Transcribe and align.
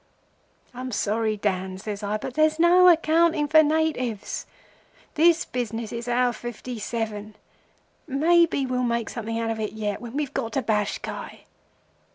"'I'm 0.73 0.91
sorry, 0.91 1.37
Dan,' 1.37 1.77
says 1.77 2.01
I, 2.01 2.17
'but 2.17 2.33
there's 2.33 2.57
no 2.57 2.87
accounting 2.89 3.47
for 3.47 3.61
natives. 3.61 4.47
This 5.13 5.45
business 5.45 5.91
is 5.93 6.07
our 6.07 6.33
Fifty 6.33 6.79
Seven. 6.79 7.35
Maybe 8.07 8.65
we'll 8.65 8.81
make 8.81 9.09
something 9.11 9.37
out 9.37 9.51
of 9.51 9.59
it 9.59 9.73
yet, 9.73 10.01
when 10.01 10.13
we've 10.13 10.33
got 10.33 10.53
to 10.53 10.63
Bashkai. 10.63 11.41